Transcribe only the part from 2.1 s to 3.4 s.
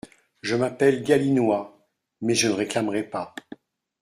mais je ne réclamerai pas.